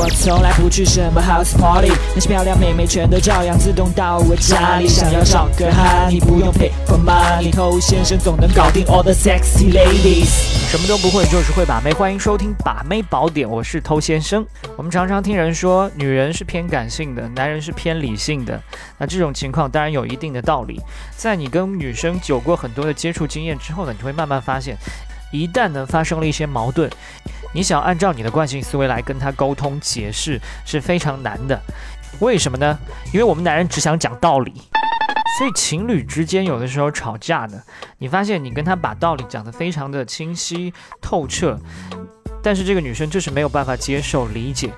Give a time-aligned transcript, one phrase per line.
[0.00, 4.86] 我从来不去什么 house party，那些漂亮妹妹全都照样自动到我家里。
[4.86, 10.28] 想要找个哈，你不用 pay for money，偷先生总能搞定 all the sexy ladies。
[10.70, 11.92] 什么都不会，就是会把妹。
[11.92, 14.46] 欢迎收听《把妹宝典》，我是偷先生。
[14.76, 18.62] 我们常常听人说，女人是偏感性的，男人是偏理性的。
[18.98, 20.80] 那这种情况当然有一定的道理。
[21.16, 24.76] 在你跟女生有过很多的接触经验之后呢，你会慢慢发现，
[25.32, 26.88] 一旦呢发生了一些矛盾。
[27.54, 31.60] 你想按照你的惯性思维来跟他沟通解释是非常难的，
[32.20, 32.78] 为什么呢？
[33.12, 34.52] 因为我们男人只想讲道理，
[35.38, 37.60] 所以情侣之间有的时候吵架呢，
[37.98, 41.58] 你发现你跟他把道理讲得非常的清晰透彻，
[42.42, 44.70] 但是这个女生就是没有办法接受理解，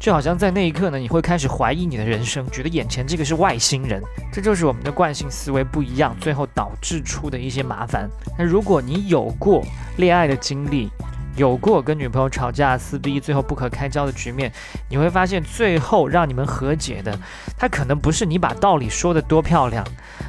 [0.00, 8.08] 就好像在那一刻呢，你会开始怀疑你的人生，觉得眼前这个是外星人，这就是我们的惯性思维不一样，最后导致出的一些麻烦。
[8.38, 9.62] 那如果你有过
[9.96, 10.90] 恋爱的经历，
[11.36, 14.52] 有过跟女朋友吵架撕逼，最后不可开交的局面，
[14.88, 17.18] 你会发现最后让你们和解的，
[17.58, 19.84] 他可能不是你把道理说的多漂亮，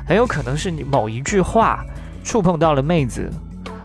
[0.07, 1.85] 很有可能是你某一句话
[2.23, 3.31] 触碰到了妹子，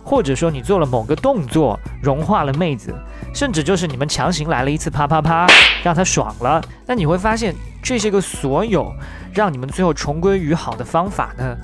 [0.03, 2.95] 或者说你做了某个动作融化了妹子，
[3.35, 5.47] 甚至就是你们强行来了一次啪啪啪，
[5.85, 6.63] 让她爽了。
[6.87, 8.91] 那你会发现这些个所有
[9.35, 11.57] 让你们最后重归于好的方法呢？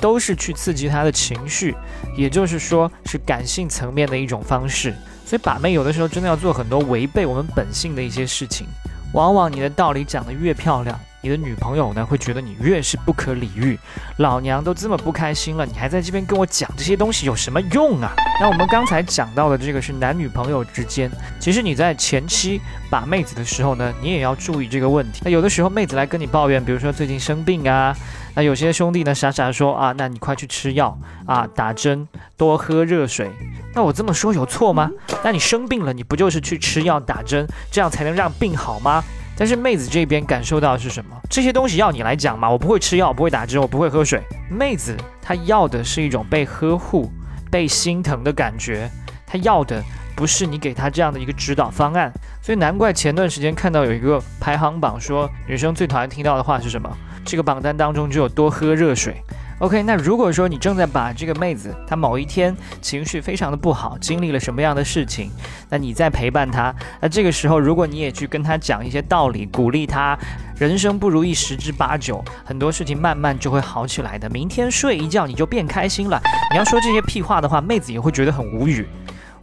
[0.00, 1.76] 都是去刺激他的情绪，
[2.16, 4.94] 也就是说是感性层面的一种方式。
[5.26, 8.66] 所以把妹有的时候真的要做很多违背我们本性的一些事情。
[9.12, 13.78] 往往你的道理讲得越漂亮，你的女朋友呢会觉得你越是不可理喻。
[14.18, 18.12] 老娘都这么不开心了，你还在这边跟我讲这些东西有什么用啊？
[18.40, 25.20] 那我们刚才讲到的这个是男女朋友之间，其实你在前期把妹子的时候呢，你也要注意这个问题。
[25.24, 27.96] 那有的时候妹子来跟你抱怨，比如说最近生病啊。
[28.32, 33.28] 那有些兄弟呢，傻傻说啊，那你快去吃药啊，打针，多喝热水。
[33.74, 34.88] 那我这么说有错吗？
[35.24, 39.02] 那你生病了，你不就是去吃药打针，这样才能让病好吗？
[39.40, 41.18] 但是妹子这边感受到的是什么？
[41.30, 42.50] 这些东西要你来讲吗？
[42.50, 44.20] 我不会吃药，不会打针，我不会喝水。
[44.50, 47.10] 妹子她要的是一种被呵护、
[47.50, 48.90] 被心疼的感觉，
[49.26, 49.82] 她要的
[50.14, 52.12] 不是你给她这样的一个指导方案。
[52.42, 56.94] 所以难怪前段时间看到有一个排行榜说，女生最讨厌听到的话是什么？
[57.24, 59.22] 这个榜单当中就有多喝热水。
[59.60, 65.30] OK，那如果说你正在把这个妹子她某一天情绪非常的不好，经历了什么样的事情，
[65.68, 70.18] 那你在陪伴她，那这个时候如果你也去跟她讲一些道理，鼓励她，
[70.56, 74.30] 人生不如意十之八九，很多事情慢慢就会好起来的。
[74.30, 76.18] 明天睡一觉你就变开心了。
[76.50, 78.88] 你要说这些屁话的话，妹子也会觉得很无语。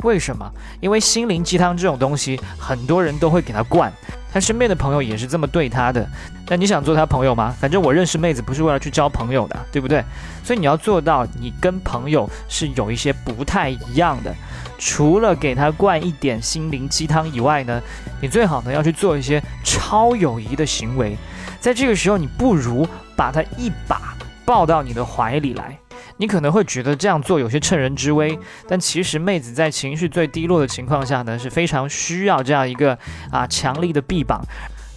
[0.03, 0.51] 为什么？
[0.79, 3.93] 因为心灵鸡汤这种东西，很多人都会给他灌。
[4.33, 6.07] 他身边的朋友也是这么对他的。
[6.49, 7.53] 那你想做他朋友吗？
[7.59, 10.03] 反正我认识妹子不是为了去交朋友的，对不对？
[10.43, 14.33] 所以你要做到，你跟朋友是有一些不太一样的。
[14.77, 17.81] 除了给他灌一点心灵鸡汤以外呢，
[18.21, 21.17] 你最好呢要去做一些超友谊的行为。
[21.59, 24.15] 在这个时候，你不如把他一把
[24.45, 25.77] 抱到你的怀里来。
[26.19, 32.97] 你可能会觉得这样做有些趁人之危，但其实妹子在情绪最低落的情况下呢，是非常需要这样一个
[33.31, 34.41] 啊强力的臂膀，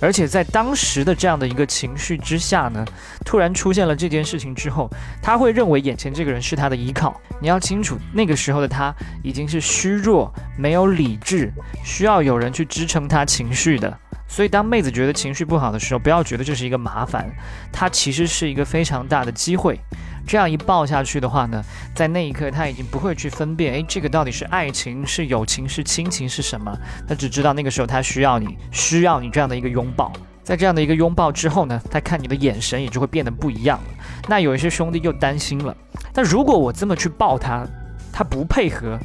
[0.01, 2.85] 而且在当时的这样的一个情绪之下呢，
[3.25, 4.91] 突然出现了这件事情之后，
[5.23, 7.21] 他会认为眼前这个人是他的依靠。
[7.41, 11.53] 你要清楚，那个时候的他已经是虚弱、没有理智，
[11.85, 13.99] 需要有人去支撑他情绪的。
[14.27, 17.29] 所以当妹子觉得情绪不好的时候，不要觉得这是一个麻烦，
[17.73, 19.79] 它其实是一个非常大的机会。
[20.27, 21.63] 这样一抱下去的话呢，
[21.95, 26.77] 在那一刻他已经不会去分辨，哎，这个到底是爱情、是友情、是亲情是什么？
[27.09, 30.13] 他只知道那个时候他需要你，需要你这样的一个拥抱。
[30.43, 33.85] 在这样的一个拥抱之后呢，他看你的眼神也就会变得不一样了。
[34.29, 35.77] 那有一些兄弟又担心了，
[36.15, 37.67] 那如果我这么去抱他，
[38.13, 38.99] 他不配合，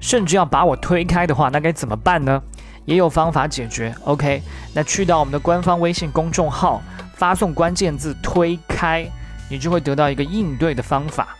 [0.00, 2.42] 甚至要把我推开的话，那该怎么办呢？
[2.84, 3.94] 也有方法解决。
[4.04, 4.42] OK，
[4.74, 6.82] 那去到我们的官方微信公众号，
[7.14, 9.06] 发送关键字“推开”。
[9.48, 11.36] 你就会得到一个应对的方法。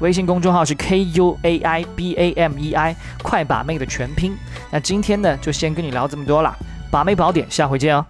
[0.00, 4.36] 微信公众号是 K U A I B A M E I，快把妹的全拼。
[4.70, 6.56] 那今天呢，就先跟你聊这么多了，
[6.90, 8.06] 把妹宝典，下回见哦。